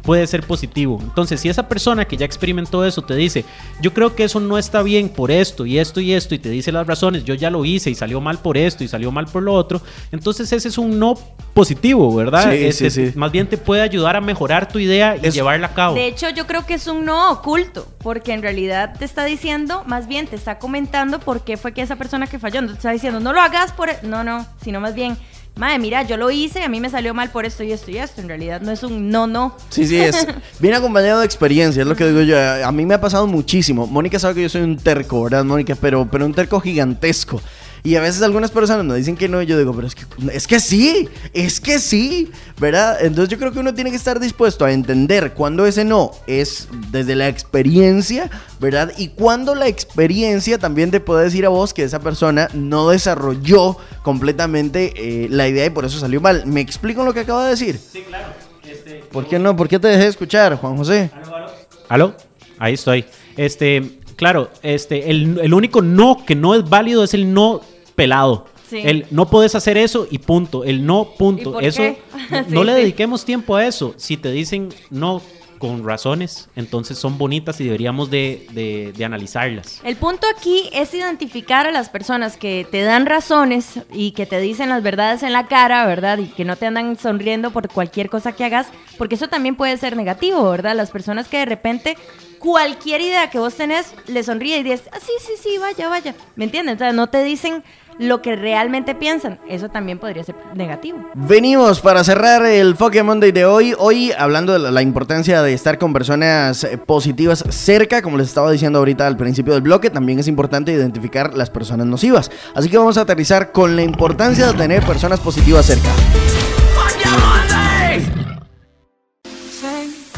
puede 0.02 0.26
ser 0.28 0.44
positivo. 0.44 1.00
Entonces, 1.02 1.40
si 1.40 1.50
esa 1.50 1.68
persona 1.68 2.06
que 2.06 2.18
ya 2.18 2.26
experimentó 2.26 2.86
eso 2.86 3.02
te 3.02 3.16
dice, 3.16 3.46
yo 3.82 3.94
creo 3.94 4.16
que 4.16 4.24
eso 4.24 4.40
no 4.40 4.58
está 4.58 4.82
bien 4.84 5.10
por 5.10 5.32
esto 5.32 5.66
y 5.66 5.80
esto 5.80 6.00
y 6.02 6.14
esto, 6.14 6.36
y 6.36 6.40
te 6.40 6.50
dice 6.50 6.72
las 6.72 6.88
razones, 6.88 7.24
yo 7.24 7.34
ya 7.34 7.50
lo 7.50 7.66
hice 7.66 7.90
y 7.90 7.96
salió 7.96 8.22
mal 8.22 8.40
por 8.40 8.58
esto 8.58 8.84
y 8.84 8.88
salió 8.88 9.12
mal 9.12 9.26
por 9.26 9.44
lo 9.44 9.54
otro, 9.54 9.82
entonces 10.12 10.52
ese 10.52 10.68
es 10.68 10.78
un 10.78 11.00
no 11.00 11.18
positivo, 11.54 12.14
¿verdad? 12.16 12.52
Sí, 12.52 12.72
sí, 12.72 12.90
sí. 12.90 13.12
Más 13.16 13.32
bien 13.32 13.48
te 13.48 13.58
puede 13.58 13.82
ayudar 13.82 14.16
a 14.16 14.22
mejorar 14.22 14.68
tu 14.68 14.80
idea 14.80 15.18
y 15.18 15.30
llevarla 15.30 15.68
a 15.68 15.74
cabo. 15.74 15.96
De 15.96 16.08
hecho, 16.08 16.30
yo 16.30 16.48
creo 16.48 16.66
que 16.66 16.76
es 16.76 16.88
un 16.88 17.06
no 17.06 17.32
oculto, 17.32 17.88
porque 18.00 18.34
en 18.34 18.42
realidad 18.42 18.96
te 18.98 19.06
está 19.06 19.26
diciendo, 19.26 19.84
más 19.86 20.08
bien 20.08 20.28
te 20.28 20.36
está 20.36 20.60
comentando 20.60 21.20
por 21.20 21.44
qué 21.44 21.58
fue 21.58 21.74
que 21.74 21.82
esa 21.82 21.96
persona 21.96 22.28
que 22.28 22.40
falló, 22.40 22.62
no 22.62 22.70
te 22.70 22.74
está 22.74 22.92
diciendo, 22.92 23.20
no 23.20 23.34
lo 23.34 23.42
hagas 23.42 23.72
por... 23.74 23.90
E-". 23.90 24.00
No, 24.04 24.24
no, 24.24 24.46
sino 24.64 24.80
más 24.80 24.96
bien 24.96 25.18
madre, 25.56 25.80
mira, 25.80 26.04
yo 26.04 26.18
lo 26.18 26.32
hice, 26.32 26.64
a 26.64 26.70
mí 26.70 26.80
me 26.80 26.90
salió 26.90 27.14
mal 27.14 27.32
por 27.32 27.46
esto 27.46 27.64
y 27.64 27.72
esto 27.72 27.92
y 27.92 27.98
esto. 27.98 28.22
En 28.22 28.28
realidad 28.28 28.62
no 28.62 28.72
es 28.72 28.84
un 28.84 29.10
no, 29.10 29.28
no. 29.28 29.56
Sí, 29.70 29.86
sí, 29.86 29.98
es. 29.98 30.28
Viene 30.60 30.78
acompañado 30.78 31.20
de 31.20 31.26
experiencia, 31.26 31.82
es 31.82 31.88
lo 31.88 31.96
que 31.96 32.06
digo 32.06 32.22
yo. 32.22 32.38
A 32.38 32.72
mí 32.72 32.86
me 32.86 32.94
ha 32.94 33.02
pasado 33.02 33.28
muchísimo. 33.28 33.88
Mónica 33.88 34.20
sabe 34.20 34.36
que 34.36 34.42
yo 34.44 34.50
soy 34.50 34.62
un 34.62 34.78
terco, 34.78 35.24
¿verdad, 35.24 35.44
Mónica? 35.44 35.76
Pero, 35.80 36.08
pero 36.10 36.26
un 36.26 36.34
terco 36.34 36.60
gigantesco. 36.60 37.42
Y 37.84 37.96
a 37.96 38.02
veces 38.02 38.22
algunas 38.22 38.52
personas 38.52 38.86
me 38.86 38.96
dicen 38.96 39.18
que 39.18 39.28
no, 39.28 39.42
y 39.42 39.48
yo 39.48 39.58
digo, 39.58 39.74
pero 39.74 39.88
es 39.88 39.96
que, 39.96 40.04
es 40.32 40.48
que 40.48 40.60
sí, 40.60 41.10
es 41.34 41.60
que 41.60 41.80
sí, 41.80 42.32
¿verdad? 42.60 42.98
Entonces 43.02 43.30
yo 43.30 43.40
creo 43.40 43.52
que 43.52 43.60
uno 43.60 43.74
tiene 43.74 43.90
que 43.90 43.96
estar 43.96 44.20
dispuesto 44.20 44.66
a 44.66 44.72
entender 44.72 45.34
cuando 45.34 45.66
ese 45.66 45.84
no 45.84 46.12
es 46.28 46.68
desde 46.92 47.16
la 47.16 47.28
experiencia, 47.28 48.30
¿verdad? 48.60 48.92
Y 48.98 49.10
cuando 49.10 49.56
la 49.56 49.68
experiencia 49.68 50.60
también 50.60 50.92
te 50.92 51.00
puede 51.00 51.24
decir 51.24 51.46
a 51.46 51.50
vos 51.50 51.74
que 51.74 51.84
esa 51.84 52.00
persona 52.00 52.50
no 52.54 52.90
desarrolló 52.90 53.78
completamente 54.04 54.94
eh, 54.96 55.28
la 55.30 55.48
idea 55.48 55.66
y 55.66 55.70
por 55.72 55.86
eso 55.86 56.00
salió 56.00 56.22
mal. 56.22 56.46
¿Me 56.46 56.62
explico 56.62 57.04
lo 57.04 57.14
que 57.14 57.22
acabo 57.22 57.42
de 57.42 57.50
decir? 57.50 57.80
Sí, 57.80 58.04
claro. 58.08 58.28
Este, 58.64 59.04
¿Por 59.12 59.28
qué 59.28 59.40
no? 59.40 59.56
¿Por 59.56 59.68
qué 59.68 59.80
te 59.80 59.88
dejé 59.88 60.08
escuchar, 60.08 60.56
Juan 60.56 60.78
José? 60.78 61.10
¿Aló, 61.14 61.36
aló? 61.36 61.52
¿Aló? 61.90 62.16
Ahí 62.60 62.76
estoy. 62.76 63.06
Este, 63.38 63.98
claro, 64.16 64.50
este, 64.62 65.10
el, 65.10 65.40
el 65.40 65.54
único 65.54 65.82
no 65.82 66.24
que 66.26 66.36
no 66.36 66.54
es 66.54 66.70
válido 66.70 67.04
es 67.04 67.14
el 67.16 67.34
no 67.34 67.62
pelado. 67.96 68.46
Sí. 68.70 68.80
El 68.84 69.06
no 69.12 69.30
puedes 69.30 69.54
hacer 69.56 69.78
eso 69.78 70.08
y 70.10 70.18
punto. 70.20 70.64
El 70.64 70.86
no, 70.86 71.08
¿Y 71.14 71.18
punto. 71.18 71.60
Eso, 71.60 71.82
no, 71.84 71.96
Sí, 72.30 72.54
no 72.54 72.64
le 72.64 72.74
dediquemos 72.74 73.26
tiempo 73.26 73.56
a 73.56 73.66
eso. 73.66 73.94
Si 73.98 74.16
te 74.18 74.32
dicen 74.32 74.70
no 74.90 75.22
con 75.58 75.86
razones, 75.86 76.50
entonces 76.56 76.98
son 76.98 77.20
bonitas 77.20 77.62
y 77.62 77.66
deberíamos 77.66 78.10
de, 78.10 78.48
de- 78.54 78.94
de 78.98 79.06
analizarlas. 79.06 79.80
El 79.84 79.96
punto 79.96 80.26
aquí 80.36 80.70
es 80.74 80.92
identificar 80.96 81.68
a 81.68 81.72
las 81.72 81.88
personas 81.90 82.36
que 82.36 82.66
te 82.72 82.82
dan 82.82 83.06
razones 83.06 83.80
y 83.94 84.14
que 84.14 84.26
te 84.26 84.40
dicen 84.40 84.70
las 84.70 84.82
verdades 84.82 85.22
en 85.22 85.34
la 85.34 85.46
cara, 85.46 85.86
¿verdad? 85.86 86.18
Y 86.18 86.26
que 86.26 86.46
no 86.46 86.56
te 86.56 86.66
andan 86.66 86.98
sonriendo 86.98 87.52
por 87.52 87.68
cualquier 87.70 88.10
cosa 88.10 88.32
que 88.32 88.44
hagas, 88.46 88.70
porque 88.98 89.14
eso 89.14 89.28
también 89.28 89.56
puede 89.56 89.78
ser 89.78 89.96
negativo, 89.96 90.50
¿verdad? 90.50 90.76
Las 90.76 90.90
personas 90.90 91.28
que 91.28 91.38
de 91.38 91.46
repente 91.46 91.96
cualquier 92.42 93.02
idea 93.02 93.30
que 93.30 93.40
vos 93.40 93.54
tenés 93.54 93.94
le 94.08 94.24
sonríe 94.24 94.58
y 94.58 94.64
dices, 94.64 94.90
ah, 94.92 94.98
sí, 95.00 95.14
sí, 95.20 95.34
sí, 95.42 95.58
vaya, 95.60 95.88
vaya. 95.88 96.16
¿Me 96.36 96.46
entiendes? 96.46 96.76
O 96.76 96.80
sea, 96.80 96.92
no 96.92 97.08
te 97.08 97.24
dicen 97.24 97.64
lo 98.00 98.22
que 98.22 98.36
realmente 98.36 98.96
piensan. 98.96 99.40
Eso 99.48 99.70
también 99.70 100.00
podría 100.00 100.24
ser 100.24 100.36
negativo. 100.56 100.98
Venimos 101.14 101.82
para 101.82 102.04
cerrar 102.04 102.44
el 102.46 102.76
Pokémon 102.76 103.12
Monday 103.12 103.32
de 103.32 103.46
hoy. 103.46 103.76
Hoy 103.78 104.12
hablando 104.18 104.54
de 104.54 104.60
la, 104.60 104.72
la 104.72 104.82
importancia 104.82 105.44
de 105.44 105.54
estar 105.54 105.78
con 105.78 105.94
personas 105.94 106.64
eh, 106.64 106.80
positivas 106.80 107.44
cerca, 107.50 108.02
como 108.02 108.18
les 108.18 108.30
estaba 108.30 108.52
diciendo 108.52 108.80
ahorita 108.80 109.06
al 109.06 109.18
principio 109.18 109.54
del 109.54 109.62
bloque, 109.62 109.92
también 109.92 110.18
es 110.18 110.28
importante 110.28 110.72
identificar 110.72 111.36
las 111.36 111.52
personas 111.52 111.86
nocivas. 111.86 112.32
Así 112.56 112.70
que 112.70 112.78
vamos 112.78 112.98
a 112.98 113.02
aterrizar 113.02 113.52
con 113.52 113.76
la 113.76 113.84
importancia 113.84 114.48
de 114.48 114.54
tener 114.54 114.84
personas 114.84 115.20
positivas 115.20 115.68
cerca. 115.68 115.90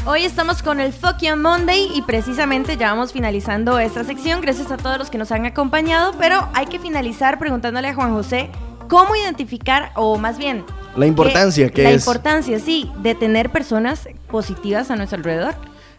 Hoy 0.06 0.26
estamos 0.26 0.62
con 0.62 0.82
el 0.82 0.92
Fuck 0.92 1.20
You 1.22 1.38
Monday 1.38 1.90
y 1.96 2.02
precisamente 2.02 2.76
ya 2.76 2.90
vamos 2.90 3.14
finalizando 3.14 3.80
esta 3.80 4.04
sección. 4.04 4.42
Gracias 4.42 4.70
a 4.70 4.76
todos 4.76 4.98
los 4.98 5.10
que 5.10 5.18
nos 5.18 5.32
han 5.32 5.46
acompañado, 5.46 6.14
pero 6.20 6.50
hay 6.54 6.66
que 6.66 6.78
finalizar 6.78 7.40
preguntándole 7.40 7.88
a 7.88 7.96
Juan 7.96 8.12
José 8.12 8.50
cómo 8.90 9.16
identificar, 9.16 9.92
o 9.96 10.18
más 10.18 10.38
bien... 10.38 10.66
La 10.98 11.06
importancia 11.06 11.70
que 11.70 11.84
La 11.84 11.92
es. 11.92 12.02
importancia, 12.02 12.60
sí, 12.60 12.92
de 12.98 13.16
tener 13.16 13.50
personas 13.50 14.10
positivas 14.30 14.92
a 14.92 14.98
nuestro 14.98 15.20
alrededor. 15.20 15.56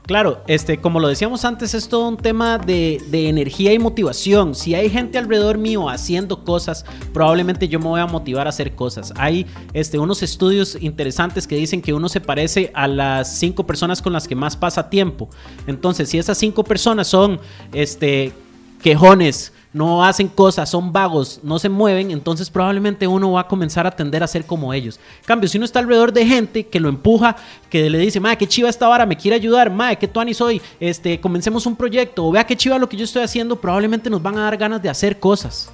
Claro, 0.06 0.42
este, 0.48 0.82
como 0.82 1.00
lo 1.00 1.08
decíamos 1.08 1.46
antes, 1.46 1.72
es 1.72 1.88
todo 1.88 2.08
un 2.08 2.18
tema 2.18 2.58
de, 2.58 3.02
de 3.06 3.30
energía 3.30 3.72
y 3.72 3.78
motivación. 3.78 4.54
Si 4.54 4.74
hay 4.74 4.90
gente 4.90 5.16
alrededor 5.16 5.56
mío 5.56 5.88
haciendo 5.88 6.44
cosas, 6.44 6.84
probablemente 7.14 7.68
yo 7.68 7.78
me 7.78 7.86
voy 7.86 8.00
a 8.02 8.06
motivar 8.06 8.46
a 8.46 8.50
hacer 8.50 8.74
cosas. 8.74 9.14
Hay 9.16 9.46
este, 9.72 9.98
unos 9.98 10.22
estudios 10.22 10.76
interesantes 10.78 11.46
que 11.46 11.56
dicen 11.56 11.80
que 11.80 11.94
uno 11.94 12.10
se 12.10 12.20
parece 12.20 12.70
a 12.74 12.86
las 12.86 13.38
cinco 13.38 13.64
personas 13.64 14.02
con 14.02 14.12
las 14.12 14.28
que 14.28 14.34
más 14.34 14.58
pasa 14.58 14.90
tiempo. 14.90 15.30
Entonces, 15.66 16.10
si 16.10 16.18
esas 16.18 16.36
cinco 16.36 16.64
personas 16.64 17.08
son 17.08 17.40
este, 17.72 18.34
quejones, 18.82 19.53
no 19.74 20.04
hacen 20.04 20.28
cosas, 20.28 20.70
son 20.70 20.92
vagos, 20.92 21.40
no 21.42 21.58
se 21.58 21.68
mueven, 21.68 22.12
entonces 22.12 22.48
probablemente 22.48 23.08
uno 23.08 23.32
va 23.32 23.40
a 23.40 23.48
comenzar 23.48 23.86
a 23.86 23.90
tender 23.90 24.22
a 24.22 24.28
ser 24.28 24.46
como 24.46 24.72
ellos. 24.72 25.00
En 25.20 25.26
cambio, 25.26 25.48
si 25.48 25.58
uno 25.58 25.64
está 25.64 25.80
alrededor 25.80 26.12
de 26.12 26.24
gente 26.24 26.68
que 26.68 26.78
lo 26.78 26.88
empuja, 26.88 27.36
que 27.68 27.90
le 27.90 27.98
dice, 27.98 28.20
madre, 28.20 28.38
qué 28.38 28.46
chiva 28.46 28.68
esta 28.68 28.86
vara, 28.86 29.04
me 29.04 29.16
quiere 29.16 29.34
ayudar, 29.34 29.70
madre, 29.70 29.96
qué 29.96 30.06
tuani 30.06 30.32
soy, 30.32 30.62
este, 30.78 31.20
comencemos 31.20 31.66
un 31.66 31.74
proyecto, 31.74 32.24
o 32.24 32.30
vea 32.30 32.46
qué 32.46 32.56
chiva 32.56 32.78
lo 32.78 32.88
que 32.88 32.96
yo 32.96 33.04
estoy 33.04 33.24
haciendo, 33.24 33.56
probablemente 33.56 34.08
nos 34.08 34.22
van 34.22 34.38
a 34.38 34.44
dar 34.44 34.56
ganas 34.56 34.80
de 34.80 34.88
hacer 34.88 35.18
cosas. 35.18 35.70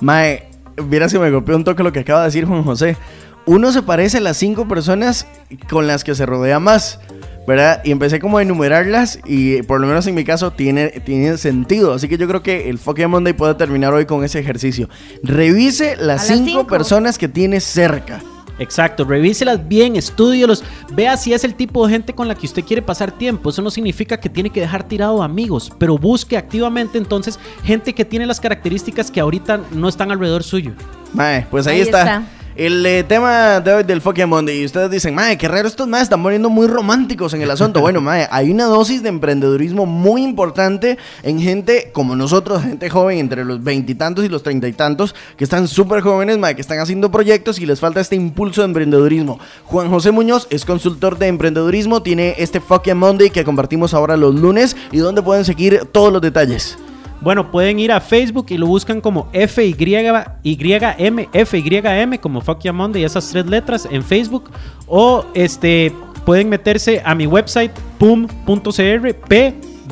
Mae, 0.00 0.48
mira 0.88 1.08
si 1.10 1.18
me 1.18 1.30
golpeó 1.30 1.54
un 1.54 1.64
toque 1.64 1.82
lo 1.82 1.92
que 1.92 2.00
acaba 2.00 2.20
de 2.20 2.26
decir 2.26 2.46
Juan 2.46 2.64
José. 2.64 2.96
Uno 3.44 3.70
se 3.70 3.82
parece 3.82 4.18
a 4.18 4.20
las 4.20 4.38
cinco 4.38 4.66
personas 4.66 5.26
con 5.68 5.86
las 5.86 6.04
que 6.04 6.14
se 6.14 6.24
rodea 6.24 6.58
más, 6.58 7.00
¿verdad? 7.46 7.80
Y 7.84 7.90
empecé 7.90 8.20
como 8.20 8.38
a 8.38 8.42
enumerarlas 8.42 9.18
y 9.26 9.62
por 9.62 9.80
lo 9.80 9.86
menos 9.86 10.06
en 10.06 10.14
mi 10.14 10.24
caso 10.24 10.52
tiene, 10.52 10.88
tiene 11.04 11.36
sentido. 11.38 11.92
Así 11.94 12.08
que 12.08 12.16
yo 12.18 12.28
creo 12.28 12.42
que 12.42 12.68
el 12.70 12.78
Fucking 12.78 13.08
Monday 13.10 13.32
puede 13.32 13.54
terminar 13.54 13.92
hoy 13.94 14.06
con 14.06 14.24
ese 14.24 14.38
ejercicio. 14.38 14.88
Revise 15.22 15.96
las 15.96 16.06
las 16.06 16.26
cinco, 16.26 16.44
cinco. 16.60 16.66
personas 16.66 17.18
que 17.18 17.28
tiene 17.28 17.60
cerca. 17.60 18.20
Exacto, 18.58 19.04
revíselas 19.04 19.66
bien, 19.66 19.96
estúdielos, 19.96 20.62
vea 20.92 21.16
si 21.16 21.32
es 21.32 21.42
el 21.42 21.54
tipo 21.54 21.84
de 21.86 21.94
gente 21.94 22.12
con 22.14 22.28
la 22.28 22.34
que 22.34 22.46
usted 22.46 22.62
quiere 22.62 22.82
pasar 22.82 23.10
tiempo. 23.10 23.50
Eso 23.50 23.62
no 23.62 23.70
significa 23.70 24.20
que 24.20 24.28
tiene 24.28 24.50
que 24.50 24.60
dejar 24.60 24.86
tirado 24.86 25.22
amigos, 25.22 25.72
pero 25.78 25.98
busque 25.98 26.36
activamente 26.36 26.98
entonces 26.98 27.40
gente 27.64 27.94
que 27.94 28.04
tiene 28.04 28.26
las 28.26 28.40
características 28.40 29.10
que 29.10 29.20
ahorita 29.20 29.62
no 29.72 29.88
están 29.88 30.12
alrededor 30.12 30.44
suyo. 30.44 30.72
Mae, 31.14 31.46
pues 31.50 31.66
ahí, 31.66 31.76
Ahí 31.76 31.80
está. 31.82 32.00
está. 32.00 32.22
El 32.54 32.84
eh, 32.84 33.02
tema 33.02 33.60
de 33.60 33.72
hoy 33.72 33.82
del 33.82 34.02
Fucking 34.02 34.28
Monday. 34.28 34.60
Y 34.60 34.66
ustedes 34.66 34.90
dicen, 34.90 35.14
mae, 35.14 35.38
qué 35.38 35.48
raro 35.48 35.66
estos 35.66 35.88
más 35.88 36.02
están 36.02 36.22
poniendo 36.22 36.50
muy 36.50 36.66
románticos 36.66 37.32
en 37.32 37.40
el 37.40 37.50
asunto. 37.50 37.80
bueno, 37.82 38.02
mae, 38.02 38.28
hay 38.30 38.50
una 38.50 38.64
dosis 38.64 39.02
de 39.02 39.08
emprendedurismo 39.08 39.86
muy 39.86 40.22
importante 40.22 40.98
en 41.22 41.40
gente 41.40 41.90
como 41.94 42.14
nosotros, 42.14 42.62
gente 42.62 42.90
joven 42.90 43.18
entre 43.18 43.46
los 43.46 43.64
veintitantos 43.64 44.26
y, 44.26 44.28
los 44.28 44.42
treinta 44.42 44.68
y 44.68 44.74
tantos, 44.74 45.14
que 45.38 45.44
están 45.44 45.66
súper 45.66 46.02
jóvenes, 46.02 46.36
mae, 46.36 46.54
que 46.54 46.60
están 46.60 46.78
haciendo 46.78 47.10
proyectos 47.10 47.58
y 47.58 47.64
les 47.64 47.80
falta 47.80 48.00
este 48.02 48.16
impulso 48.16 48.60
de 48.60 48.66
emprendedurismo. 48.66 49.40
Juan 49.64 49.88
José 49.88 50.10
Muñoz 50.10 50.46
es 50.50 50.66
consultor 50.66 51.16
de 51.16 51.28
emprendedurismo, 51.28 52.02
tiene 52.02 52.34
este 52.36 52.60
Fucking 52.60 52.98
Monday 52.98 53.30
que 53.30 53.44
compartimos 53.44 53.94
ahora 53.94 54.18
los 54.18 54.34
lunes 54.34 54.76
y 54.90 54.98
donde 54.98 55.22
pueden 55.22 55.46
seguir 55.46 55.86
todos 55.90 56.12
los 56.12 56.20
detalles. 56.20 56.76
Bueno, 57.22 57.50
pueden 57.50 57.78
ir 57.78 57.92
a 57.92 58.00
Facebook 58.00 58.46
y 58.48 58.58
lo 58.58 58.66
buscan 58.66 59.00
como 59.00 59.28
FYM, 59.32 61.26
FYM, 61.32 62.18
como 62.20 62.40
Fuck 62.40 62.62
Ya 62.62 62.72
Monday, 62.72 63.04
esas 63.04 63.28
tres 63.30 63.46
letras 63.46 63.86
en 63.90 64.02
Facebook. 64.02 64.50
O 64.86 65.24
este 65.34 65.92
pueden 66.24 66.48
meterse 66.48 67.00
a 67.04 67.14
mi 67.14 67.26
website 67.26 67.72
pum.cr, 67.98 69.14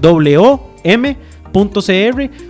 pwm.cr, 0.02 0.50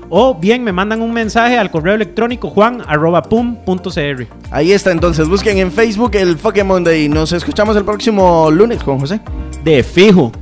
o 0.08 0.34
bien 0.34 0.64
me 0.64 0.72
mandan 0.72 1.02
un 1.02 1.12
mensaje 1.12 1.58
al 1.58 1.70
correo 1.70 1.94
electrónico 1.94 2.48
juan.pum.cr. 2.48 4.26
Ahí 4.50 4.72
está, 4.72 4.92
entonces 4.92 5.28
busquen 5.28 5.58
en 5.58 5.70
Facebook 5.70 6.12
el 6.14 6.38
Fucking 6.38 6.66
Monday. 6.66 7.08
Nos 7.08 7.32
escuchamos 7.32 7.76
el 7.76 7.84
próximo 7.84 8.50
lunes, 8.50 8.82
Juan 8.82 8.98
José. 8.98 9.20
De 9.62 9.82
fijo. 9.82 10.32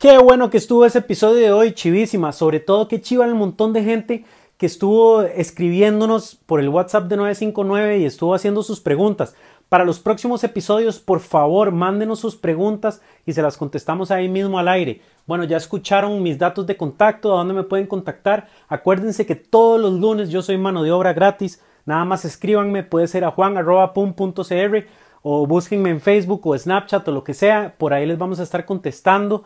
Qué 0.00 0.16
bueno 0.16 0.48
que 0.48 0.56
estuvo 0.56 0.86
ese 0.86 1.00
episodio 1.00 1.42
de 1.42 1.52
hoy, 1.52 1.72
chivísima. 1.74 2.32
Sobre 2.32 2.58
todo 2.58 2.88
que 2.88 3.02
chiva 3.02 3.26
el 3.26 3.34
montón 3.34 3.74
de 3.74 3.84
gente 3.84 4.24
que 4.56 4.64
estuvo 4.64 5.20
escribiéndonos 5.20 6.36
por 6.46 6.58
el 6.60 6.70
WhatsApp 6.70 7.04
de 7.04 7.18
959 7.18 7.98
y 7.98 8.06
estuvo 8.06 8.34
haciendo 8.34 8.62
sus 8.62 8.80
preguntas. 8.80 9.36
Para 9.68 9.84
los 9.84 10.00
próximos 10.00 10.42
episodios, 10.42 11.00
por 11.00 11.20
favor, 11.20 11.70
mándenos 11.70 12.18
sus 12.18 12.34
preguntas 12.34 13.02
y 13.26 13.34
se 13.34 13.42
las 13.42 13.58
contestamos 13.58 14.10
ahí 14.10 14.26
mismo 14.26 14.58
al 14.58 14.68
aire. 14.68 15.02
Bueno, 15.26 15.44
ya 15.44 15.58
escucharon 15.58 16.22
mis 16.22 16.38
datos 16.38 16.66
de 16.66 16.78
contacto, 16.78 17.34
a 17.34 17.36
dónde 17.36 17.52
me 17.52 17.64
pueden 17.64 17.86
contactar. 17.86 18.48
Acuérdense 18.68 19.26
que 19.26 19.34
todos 19.34 19.78
los 19.78 20.00
lunes 20.00 20.30
yo 20.30 20.40
soy 20.40 20.56
mano 20.56 20.82
de 20.82 20.92
obra 20.92 21.12
gratis. 21.12 21.62
Nada 21.84 22.06
más 22.06 22.24
escríbanme, 22.24 22.84
puede 22.84 23.06
ser 23.06 23.22
a 23.22 23.32
juan.pum.cr 23.32 24.86
o 25.22 25.46
búsquenme 25.46 25.90
en 25.90 26.00
Facebook 26.00 26.46
o 26.46 26.56
Snapchat 26.56 27.06
o 27.08 27.12
lo 27.12 27.22
que 27.22 27.34
sea. 27.34 27.74
Por 27.76 27.92
ahí 27.92 28.06
les 28.06 28.16
vamos 28.16 28.40
a 28.40 28.44
estar 28.44 28.64
contestando. 28.64 29.44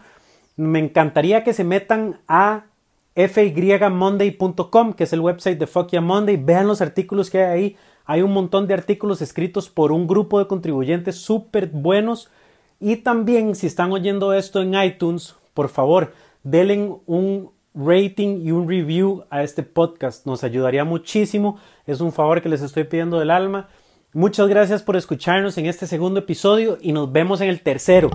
Me 0.57 0.79
encantaría 0.79 1.45
que 1.45 1.53
se 1.53 1.65
metan 1.65 2.21
a 2.29 2.67
fymonday.com, 3.15 4.93
que 4.93 5.05
es 5.05 5.13
el 5.13 5.21
website 5.21 5.59
de 5.59 5.67
Fuck 5.67 5.93
Monday. 6.01 6.37
Vean 6.37 6.67
los 6.67 6.81
artículos 6.81 7.31
que 7.31 7.43
hay 7.43 7.53
ahí. 7.53 7.77
Hay 8.07 8.23
un 8.23 8.33
montón 8.33 8.67
de 8.67 8.75
artículos 8.75 9.23
escritos 9.23 9.69
por 9.69 9.93
un 9.93 10.07
grupo 10.07 10.39
de 10.39 10.47
contribuyentes 10.47 11.17
súper 11.17 11.69
buenos. 11.69 12.31
Y 12.81 12.97
también, 12.97 13.55
si 13.55 13.67
están 13.67 13.93
oyendo 13.93 14.35
esto 14.35 14.61
en 14.61 14.75
iTunes, 14.75 15.37
por 15.55 15.69
favor, 15.69 16.13
denle 16.43 16.97
un 17.07 17.51
rating 17.75 18.43
y 18.45 18.53
un 18.53 18.69
review 18.69 19.25
a 19.31 19.43
este 19.43 19.63
podcast. 19.63 20.27
Nos 20.27 20.45
ayudaría 20.45 20.85
muchísimo. 20.85 21.59
Es 21.87 22.01
un 22.01 22.13
favor 22.13 22.43
que 22.43 22.49
les 22.49 22.63
estoy 22.63 22.85
pidiendo 22.85 23.19
del 23.19 23.31
alma. 23.31 23.69
Muchas 24.13 24.49
gracias 24.49 24.83
por 24.83 24.97
escucharnos 24.97 25.59
en 25.59 25.67
este 25.67 25.87
segundo 25.87 26.21
episodio 26.21 26.79
y 26.81 26.93
nos 26.93 27.11
vemos 27.11 27.41
en 27.41 27.49
el 27.49 27.63
tercero. 27.63 28.11